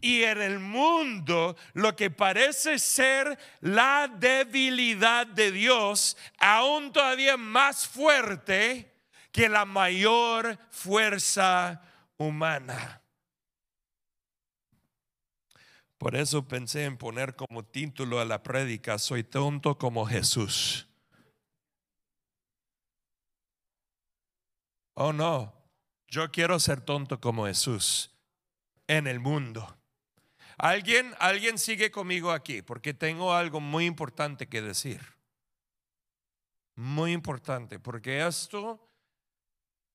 [0.00, 7.88] Y en el mundo lo que parece ser la debilidad de Dios, aún todavía más
[7.88, 8.93] fuerte,
[9.34, 11.82] que la mayor fuerza
[12.16, 13.02] humana.
[15.98, 20.86] Por eso pensé en poner como título a la prédica, soy tonto como Jesús.
[24.94, 25.52] Oh no,
[26.06, 28.14] yo quiero ser tonto como Jesús
[28.86, 29.76] en el mundo.
[30.58, 35.00] ¿Alguien, alguien sigue conmigo aquí porque tengo algo muy importante que decir.
[36.76, 38.93] Muy importante, porque esto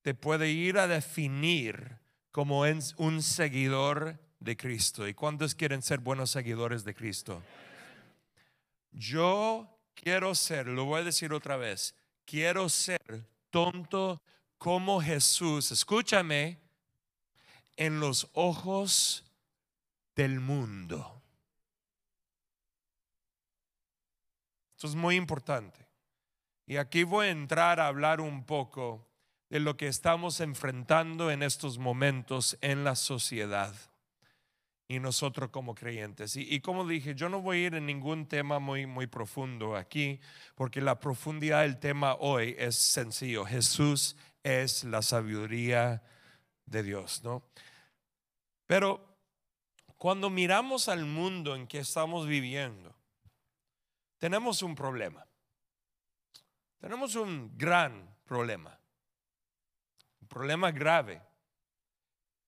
[0.02, 1.98] te puede ir a definir
[2.32, 5.08] como un seguidor de Cristo.
[5.08, 7.44] ¿Y cuántos quieren ser buenos seguidores de Cristo?
[8.92, 14.22] Yo quiero ser, lo voy a decir otra vez, quiero ser tonto
[14.58, 15.72] como Jesús.
[15.72, 16.60] Escúchame,
[17.80, 19.24] en los ojos
[20.16, 21.24] del mundo.
[24.76, 25.88] Esto es muy importante.
[26.66, 29.09] Y aquí voy a entrar a hablar un poco
[29.50, 33.74] de lo que estamos enfrentando en estos momentos en la sociedad
[34.88, 36.36] y nosotros como creyentes.
[36.36, 40.20] Y, como dije, yo no voy a ir en ningún tema muy, muy profundo aquí,
[40.56, 43.46] porque la profundidad del tema hoy es sencillo.
[43.46, 46.02] Jesús es la sabiduría
[46.66, 47.44] de Dios, ¿no?
[48.66, 49.18] Pero
[49.98, 52.96] cuando miramos al mundo en que estamos viviendo,
[54.18, 55.26] tenemos un problema.
[56.80, 58.79] Tenemos un gran problema
[60.30, 61.22] problema grave.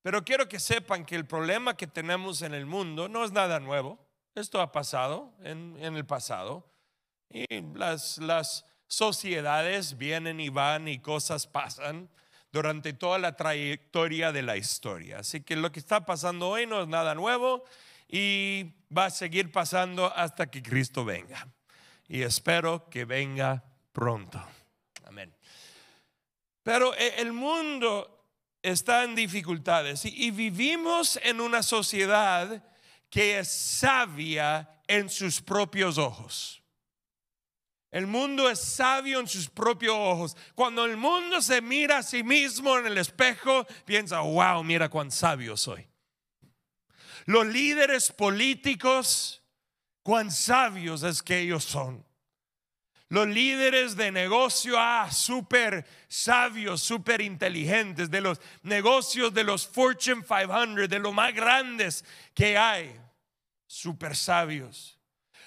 [0.01, 3.59] Pero quiero que sepan que el problema que tenemos en el mundo no es nada
[3.59, 3.99] nuevo.
[4.33, 6.71] Esto ha pasado en, el pasado.
[7.29, 12.09] Y las, sociedades vienen y van y cosas pasan
[12.51, 15.19] durante toda la trayectoria de la historia.
[15.19, 17.63] Así que lo que está pasando hoy no es nada nuevo
[18.09, 21.47] y va a seguir pasando hasta que Cristo venga.
[22.09, 23.63] Y espero que venga
[23.93, 24.45] pronto.
[26.63, 28.27] Pero eh, el mundo
[28.61, 32.63] está en dificultades y vivimos en una sociedad
[33.09, 36.61] que es sabia en sus propios ojos.
[37.91, 40.37] El mundo es sabio en sus propios ojos.
[40.55, 45.11] Cuando el mundo se mira a sí mismo en el espejo, piensa, wow, mira cuán
[45.11, 45.85] sabio soy.
[47.25, 49.43] Los líderes políticos,
[50.03, 52.05] cuán sabios es que ellos son.
[53.11, 60.23] Los líderes de negocio, ah, súper sabios, súper inteligentes, de los negocios de los Fortune
[60.23, 62.97] 500, de los más grandes que hay,
[63.67, 64.97] súper sabios.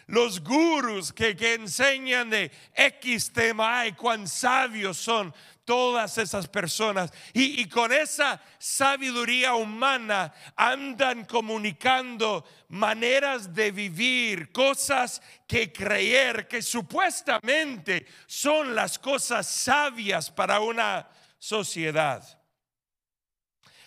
[0.07, 7.13] Los gurus que, que enseñan de X tema, ay, cuán sabios son todas esas personas.
[7.33, 18.07] Y, con esa sabiduría humana andan comunicando maneras de vivir, cosas que creer que supuestamente
[18.27, 22.41] son las cosas sabias para una sociedad.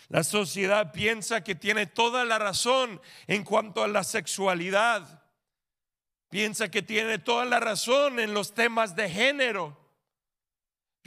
[0.08, 5.22] La sociedad piensa que tiene toda la razón en cuanto a la sexualidad.
[6.30, 9.77] Piensa que tiene toda la razón en los temas de género.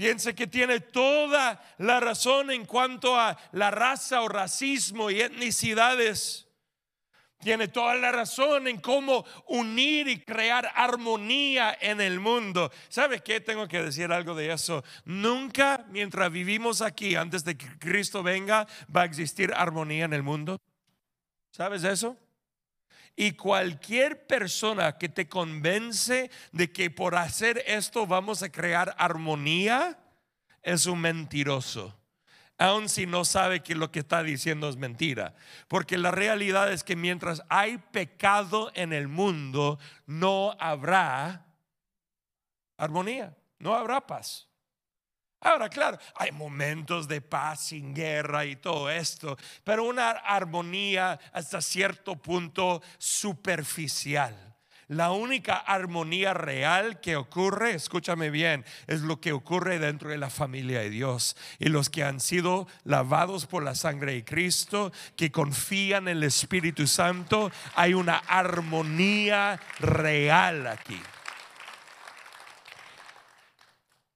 [0.01, 6.47] Piensa que tiene toda la razón en cuanto a la raza o racismo y etnicidades.
[7.39, 12.71] Tiene toda la razón en cómo unir y crear armonía en el mundo.
[12.89, 13.41] ¿Sabe qué?
[13.41, 14.83] Tengo que decir algo de eso.
[15.05, 20.23] Nunca mientras vivimos aquí, antes de que Cristo venga, va a existir armonía en el
[20.23, 20.59] mundo.
[21.51, 22.17] ¿Sabes eso?
[23.15, 29.99] Y cualquier persona que te convence de que por hacer esto vamos a crear armonía
[30.61, 31.97] es un mentiroso.
[32.57, 35.33] Aun si no sabe que lo que está diciendo es mentira.
[35.67, 41.47] Porque la realidad es que mientras hay pecado en el mundo, no habrá
[42.77, 44.50] armonía, no habrá paz.
[45.41, 51.61] Ahora, claro, hay momentos de paz sin guerra y todo esto, pero una armonía hasta
[51.61, 54.51] cierto punto superficial.
[54.87, 60.29] La única armonía real que ocurre, escúchame bien, es lo que ocurre dentro de la
[60.29, 61.37] familia de Dios.
[61.59, 66.23] Y los que han sido lavados por la sangre de Cristo, que confían en el
[66.23, 71.01] Espíritu Santo, hay una armonía real aquí.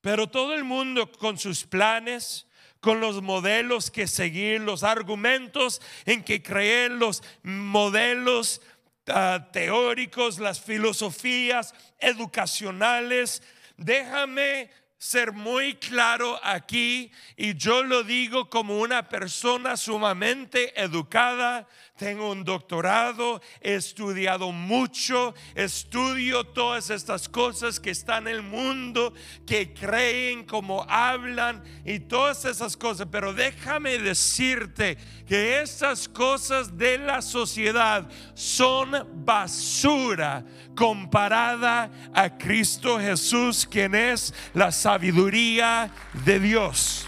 [0.06, 2.46] Pero todo el mundo con sus planes,
[2.80, 8.62] con los modelos que seguir, los argumentos en que creer, los modelos
[9.08, 13.44] Ah, teóricos, las filosofías educacionales.
[13.78, 22.32] Déjame ser muy claro aquí y yo lo digo como una persona sumamente educada, tengo
[22.32, 29.14] un doctorado, he estudiado mucho, estudio todas estas cosas que están en el mundo,
[29.46, 33.08] que creen, como hablan y todas esas cosas.
[33.10, 40.44] Pero déjame decirte que esas cosas de la sociedad son basura
[40.76, 45.90] comparada a Cristo Jesús, quien es la sabiduría
[46.26, 47.08] de Dios.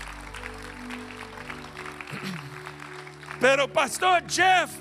[3.40, 4.72] Pero Pastor Jeff,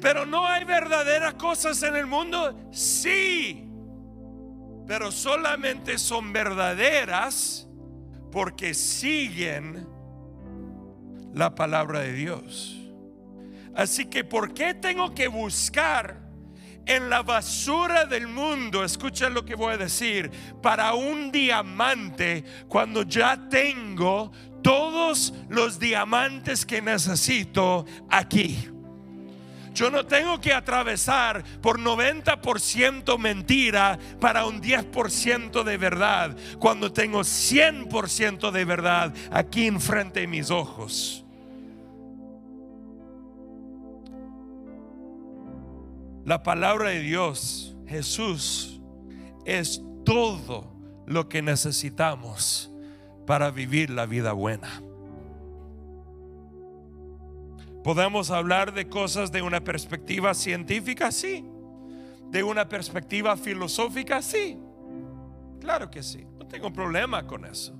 [0.00, 2.68] pero no hay verdaderas cosas en el mundo.
[2.72, 3.68] Sí,
[4.86, 7.68] pero solamente son verdaderas
[8.30, 9.86] porque siguen
[11.34, 12.76] la palabra de Dios.
[13.74, 16.26] Así que, ¿por qué tengo que buscar
[16.86, 20.30] en la basura del mundo, escucha lo que voy a decir,
[20.62, 24.30] para un diamante cuando ya tengo
[24.66, 28.68] todos los diamantes que necesito aquí.
[29.72, 37.20] Yo no tengo que atravesar por 90% mentira para un 10% de verdad, cuando tengo
[37.20, 41.24] 100% de verdad aquí enfrente de mis ojos.
[46.24, 48.80] La palabra de Dios, Jesús,
[49.44, 50.74] es todo
[51.06, 52.72] lo que necesitamos
[53.26, 54.82] para vivir la vida buena.
[57.82, 61.12] ¿Podemos hablar de cosas de una perspectiva científica?
[61.12, 61.44] Sí.
[62.30, 64.22] ¿De una perspectiva filosófica?
[64.22, 64.58] Sí.
[65.60, 66.26] Claro que sí.
[66.36, 67.78] No tengo problema con eso.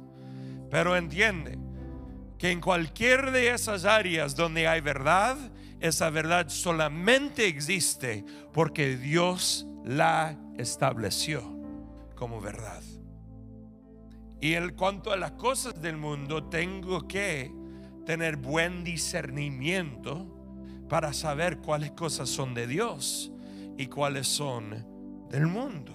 [0.70, 1.58] Pero entiende
[2.38, 5.36] que en cualquier de esas áreas donde hay verdad,
[5.80, 11.42] esa verdad solamente existe porque Dios la estableció
[12.14, 12.82] como verdad.
[14.40, 17.52] Y en cuanto a las cosas del mundo, tengo que
[18.04, 20.32] tener buen discernimiento
[20.88, 23.32] para saber cuáles cosas son de Dios
[23.76, 25.92] y cuáles son del mundo.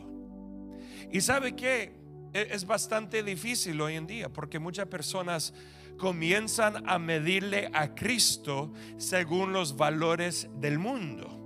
[1.11, 1.93] Y sabe que
[2.33, 5.53] e-, es bastante difícil hoy en día porque muchas personas
[5.97, 11.37] comienzan a medirle a Cristo según los valores del mundo.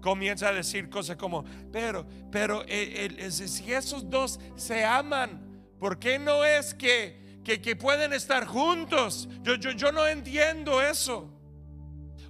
[0.00, 5.51] Comienza a decir cosas como, pero, pero eh, si esos dos se aman,
[5.82, 9.28] ¿por qué no es que, que, pueden estar juntos?
[9.42, 11.28] Yo, yo, yo no entiendo eso.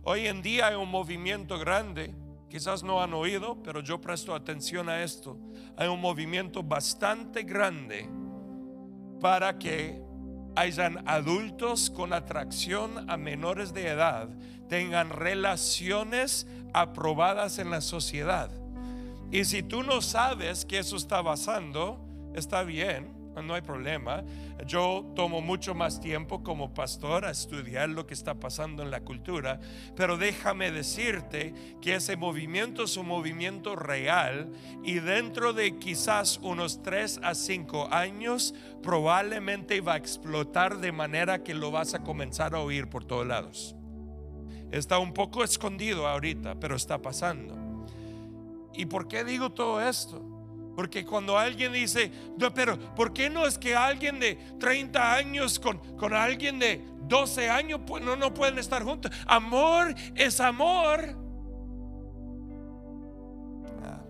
[0.04, 2.14] Hoy en día hay un movimiento grande,
[2.48, 5.38] quizás no han oído, pero yo presto atención a esto.
[5.76, 8.08] Hay un movimiento bastante grande
[9.20, 10.00] para que
[10.56, 14.30] hayan adultos con atracción a menores de edad
[14.70, 18.50] tengan relaciones aprobadas en la sociedad.
[19.30, 22.00] Y si tú no sabes que eso está pasando,
[22.34, 24.24] está bien, no hay problema.
[24.66, 29.00] Yo tomo mucho más tiempo como pastor a estudiar lo que está pasando en la
[29.00, 29.60] cultura,
[29.96, 34.50] pero déjame decirte que ese movimiento es un movimiento real
[34.84, 41.42] y dentro de quizás unos 3 a 5 años probablemente va a explotar de manera
[41.42, 43.76] que lo vas a comenzar a oír por todos lados.
[44.70, 47.86] Está un poco escondido ahorita, pero está pasando.
[48.74, 50.31] ¿Y por qué digo todo esto?
[50.74, 55.58] Porque cuando alguien dice, no, pero ¿por qué no es que alguien de 30 años
[55.58, 59.12] con, con alguien de 12 años pues, no, no pueden estar juntos?
[59.26, 61.16] Amor es amor.
[63.84, 64.02] Ah,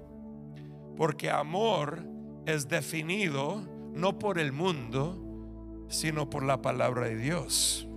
[0.97, 2.05] porque amor
[2.47, 5.19] es definido no por el mundo,
[5.89, 7.89] sino por la palabra de Dios.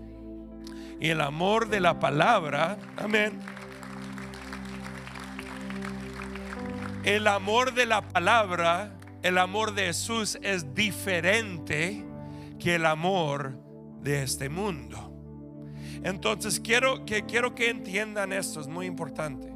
[0.99, 3.39] Y el amor de la palabra, amén
[7.05, 12.03] El amor de la palabra, el amor de Jesús es diferente
[12.57, 13.59] que el amor
[14.01, 15.13] de este mundo.
[16.03, 19.53] Entonces quiero que, quiero que entiendan esto, es muy importante.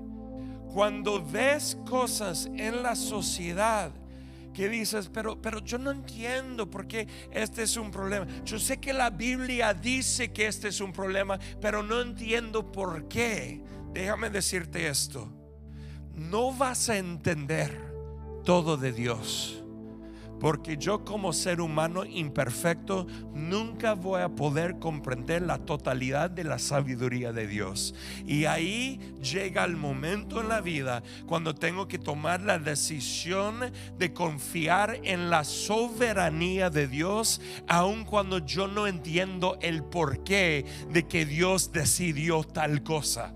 [0.71, 3.93] Cuando ves cosas en la sociedad
[4.53, 8.27] que dices, pero, pero yo no entiendo por qué este es un problema.
[8.45, 13.07] Yo sé que la Biblia dice que este es un problema, pero no entiendo por
[13.07, 13.63] qué.
[13.91, 15.38] Déjame decirte esto.
[16.19, 17.71] No vas a entender
[18.43, 19.59] todo de Dios
[20.39, 26.59] porque yo como ser humano imperfecto nunca voy a poder comprender la totalidad de la
[26.59, 27.93] sabiduría de Dios.
[28.25, 34.13] Y ahí llega el momento en la vida cuando tengo que tomar la decisión de
[34.13, 41.25] confiar en la soberanía de Dios, aun cuando yo no entiendo el porqué de que
[41.25, 43.33] Dios decidió tal cosa.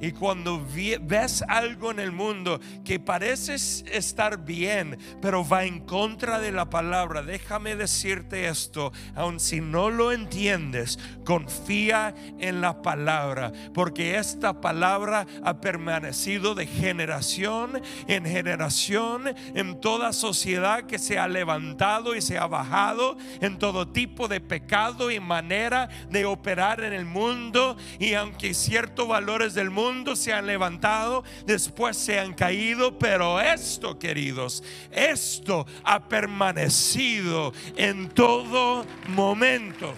[0.00, 0.64] Y cuando
[1.02, 6.70] ves algo en el mundo que parece estar bien, pero va en contra de la
[6.70, 14.60] palabra, déjame decirte esto, aun si no lo entiendes, confía en la palabra, porque esta
[14.60, 22.22] palabra ha permanecido de generación en generación en toda sociedad que se ha levantado y
[22.22, 27.76] se ha bajado en todo tipo de pecado y manera de operar en el mundo.
[27.98, 33.98] Y aunque ciertos valores del mundo, se han levantado, después se han caído, pero esto,
[33.98, 39.94] queridos, esto ha permanecido en todo momento.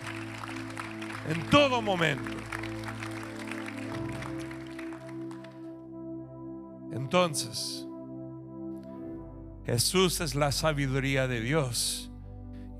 [1.28, 2.30] En todo momento.
[6.92, 7.86] Entonces,
[9.64, 12.10] Jesús es la sabiduría de Dios.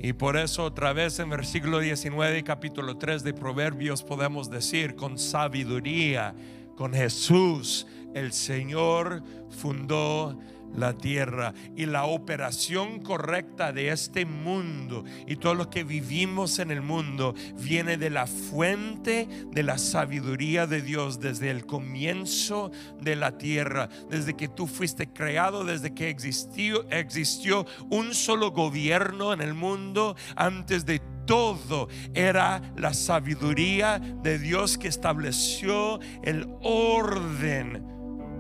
[0.05, 5.17] Y por eso otra vez en versículo 19 capítulo 3 de Proverbios podemos decir con
[5.17, 6.35] sabiduría
[6.77, 10.39] con Jesús, el Señor fundó
[10.75, 16.71] la tierra y la operación correcta de este mundo y todo lo que vivimos en
[16.71, 22.71] el mundo viene de la fuente de la sabiduría de Dios desde el comienzo
[23.01, 29.33] de la tierra, desde que tú fuiste creado, desde que existió, existió un solo gobierno
[29.33, 37.92] en el mundo antes de todo era la sabiduría de Dios que estableció el orden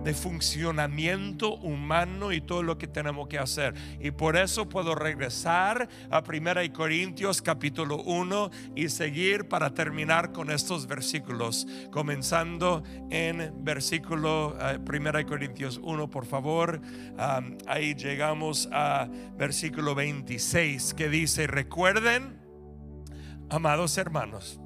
[0.04, 3.74] de funcionamiento humano y todo lo que tenemos que hacer.
[4.00, 10.50] Y por eso puedo regresar a 1 Corintios capítulo 1 y seguir para terminar con
[10.50, 16.80] estos versículos, comenzando en versículo 1 eh, Corintios 1, por favor.
[17.66, 22.40] ahí llegamos a versículo 26 que dice, recuerden,
[23.50, 24.60] amados hermanos,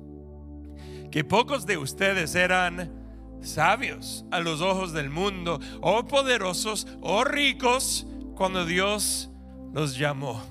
[1.11, 3.06] que pocos de ustedes eran
[3.41, 9.31] sabios a los ojos del mundo, o poderosos, o ricos, cuando Dios
[9.73, 10.43] los llamó.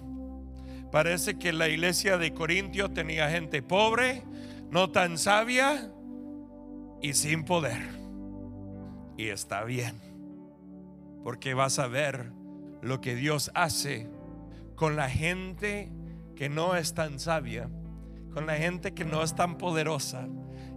[0.92, 4.24] Parece que la iglesia de Corintio tenía gente pobre,
[4.72, 5.92] no tan sabia
[7.02, 7.82] y sin poder.
[9.18, 10.02] Y está bien,
[11.24, 12.32] porque vas a ver
[12.82, 14.10] lo que Dios hace
[14.76, 15.92] con la gente
[16.36, 17.70] que no es tan sabia,
[18.34, 20.28] con la gente que no es tan poderosa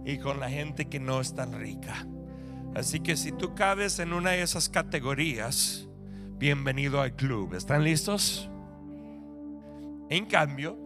[0.05, 2.07] y con la gente que no es tan rica.
[2.75, 5.87] Así que si tú cabes en una de esas categorías,
[6.37, 7.55] bienvenido al club.
[7.55, 8.49] ¿Están listos?
[10.09, 10.77] En cambio,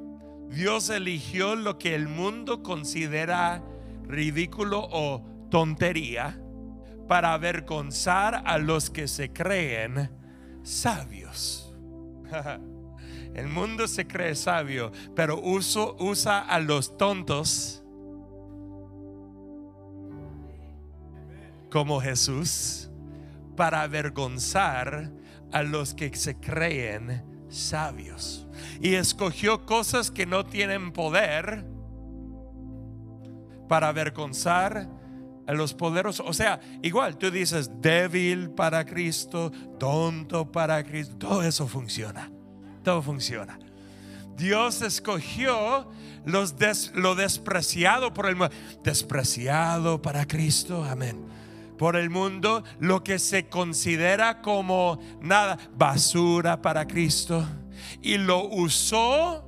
[0.49, 3.63] Dios eligió lo que el mundo considera
[4.07, 6.39] ridículo o tontería
[7.07, 10.09] para avergonzar a los que se creen
[10.63, 11.75] sabios.
[13.33, 17.82] El mundo se cree sabio, pero usa a los tontos
[21.73, 22.91] como Jesús
[23.57, 25.11] para avergonzar
[25.51, 28.45] a los que se creen sabios.
[28.79, 31.65] Y escogió cosas que no tienen poder
[33.67, 34.87] para avergonzar
[35.47, 36.27] a los poderosos.
[36.29, 42.31] O sea, igual tú dices débil para Cristo, tonto para Cristo, todo eso funciona.
[42.83, 43.57] Todo funciona.
[44.37, 45.89] Dios escogió
[46.23, 46.53] los
[46.93, 48.37] lo despreciado por el
[48.83, 50.83] despreciado para Cristo.
[50.83, 51.33] Amén
[51.77, 57.45] por el mundo lo que se considera como nada, basura para Cristo.
[58.01, 59.45] Y lo usó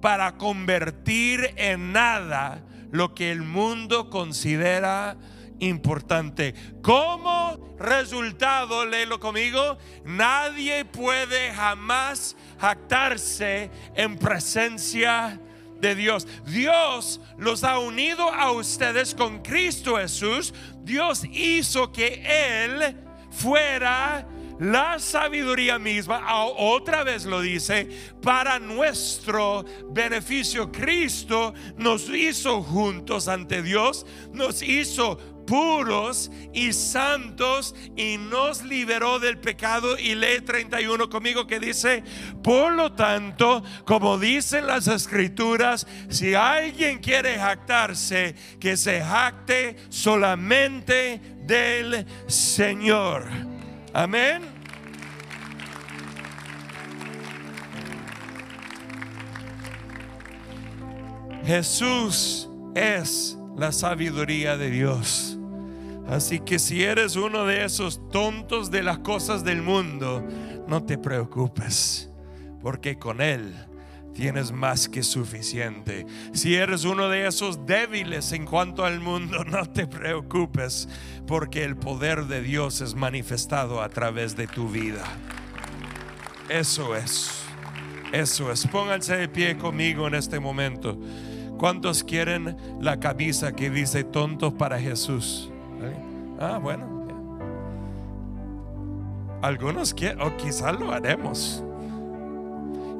[0.00, 5.16] para convertir en nada lo que el mundo considera
[5.60, 6.54] importante.
[6.82, 15.40] Como resultado, léelo conmigo, nadie puede jamás jactarse en presencia
[15.80, 16.26] de Dios.
[16.46, 20.52] Dios los ha unido a ustedes con Cristo Jesús.
[20.88, 22.96] Dios hizo que Él
[23.30, 24.26] fuera
[24.58, 26.24] la sabiduría misma,
[26.56, 27.88] otra vez lo dice,
[28.22, 30.72] para nuestro beneficio.
[30.72, 35.18] Cristo nos hizo juntos ante Dios, nos hizo
[35.48, 39.98] puros y santos y nos liberó del pecado.
[39.98, 42.04] Y lee 31 conmigo que dice,
[42.44, 51.20] por lo tanto, como dicen las escrituras, si alguien quiere jactarse, que se jacte solamente
[51.46, 53.26] del Señor.
[53.94, 54.42] Amén.
[61.46, 65.37] Jesús es la sabiduría de Dios.
[66.08, 70.26] Así que si eres uno de esos tontos de las cosas del mundo,
[70.66, 72.10] no te preocupes,
[72.62, 73.54] porque con Él
[74.14, 76.06] tienes más que suficiente.
[76.32, 80.88] Si eres uno de esos débiles en cuanto al mundo, no te preocupes,
[81.26, 85.04] porque el poder de Dios es manifestado a través de tu vida.
[86.48, 87.44] Eso es,
[88.12, 88.66] eso es.
[88.66, 90.98] Pónganse de pie conmigo en este momento.
[91.58, 95.52] ¿Cuántos quieren la camisa que dice tontos para Jesús?
[96.38, 96.98] Ah, bueno.
[99.42, 101.62] Algunos quieren, o quizás lo haremos.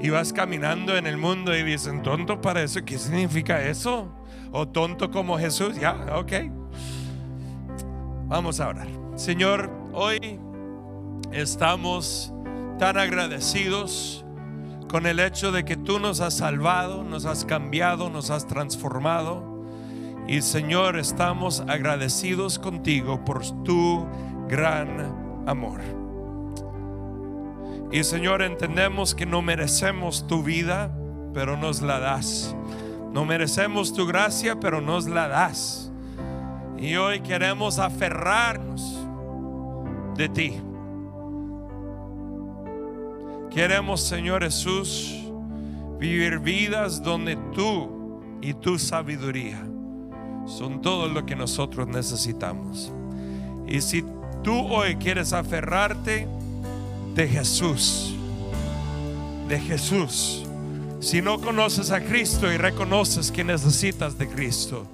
[0.00, 4.08] Y vas caminando en el mundo y dicen, tonto para eso, ¿qué significa eso?
[4.52, 6.32] O tonto como Jesús, ya, ok.
[8.28, 8.86] Vamos a orar.
[9.16, 10.38] Señor, hoy
[11.32, 12.32] estamos
[12.78, 14.24] tan agradecidos
[14.88, 19.57] con el hecho de que tú nos has salvado, nos has cambiado, nos has transformado.
[20.28, 24.06] Y Señor, estamos agradecidos contigo por tu
[24.46, 25.80] gran amor.
[27.90, 30.94] Y Señor, entendemos que no merecemos tu vida,
[31.32, 32.54] pero nos la das.
[33.10, 35.90] No merecemos tu gracia, pero nos la das.
[36.76, 38.98] Y hoy queremos aferrarnos
[40.14, 40.60] de ti.
[43.50, 45.10] Queremos, Señor Jesús,
[45.98, 49.64] vivir vidas donde tú y tu sabiduría
[50.48, 52.90] son todo lo que nosotros necesitamos.
[53.66, 54.04] Y si
[54.42, 56.26] tú hoy quieres aferrarte
[57.14, 58.14] de Jesús,
[59.48, 60.44] de Jesús,
[61.00, 64.86] si no conoces a Cristo y reconoces que necesitas de Cristo,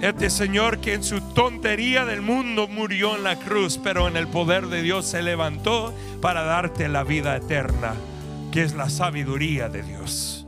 [0.00, 4.26] este Señor que en su tontería del mundo murió en la cruz, pero en el
[4.26, 7.94] poder de Dios se levantó para darte la vida eterna,
[8.50, 10.41] que es la sabiduría de Dios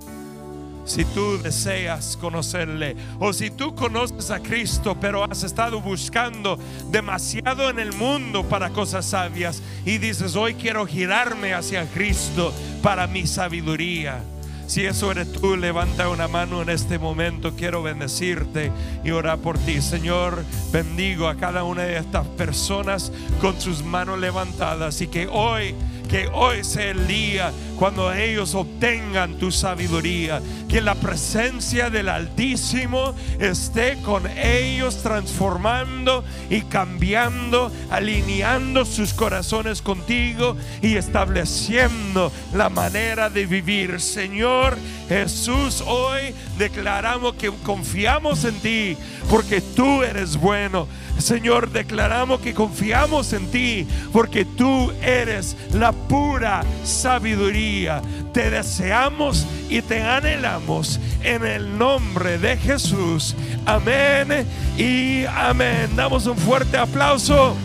[0.84, 6.58] si tú deseas conocerle o si tú conoces a Cristo pero has estado buscando
[6.90, 13.06] demasiado en el mundo para cosas sabias y dices hoy quiero girarme hacia Cristo para
[13.06, 14.22] mi sabiduría.
[14.66, 17.54] Si eso eres tú, levanta una mano en este momento.
[17.54, 18.72] Quiero bendecirte
[19.04, 19.82] y orar por ti.
[19.82, 25.74] Señor, bendigo a cada una de estas personas con sus manos levantadas y que hoy
[26.08, 33.14] que hoy sea el día cuando ellos obtengan tu sabiduría, que la presencia del Altísimo
[33.38, 43.46] esté con ellos transformando y cambiando, alineando sus corazones contigo y estableciendo la manera de
[43.46, 44.00] vivir.
[44.00, 44.76] Señor
[45.08, 48.96] Jesús, hoy declaramos que confiamos en ti
[49.28, 50.86] porque tú eres bueno.
[51.18, 58.02] Señor, declaramos que confiamos en ti porque tú eres la pura sabiduría.
[58.32, 63.34] Te deseamos y te anhelamos en el nombre de Jesús.
[63.64, 64.46] Amén
[64.76, 65.96] y amén.
[65.96, 67.56] Damos un fuerte aplauso